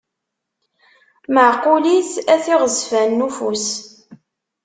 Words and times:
Meɛqulit, 1.33 2.11
at 2.33 2.45
iɣezfanen 2.53 3.19
n 3.23 3.25
ufus. 3.27 3.67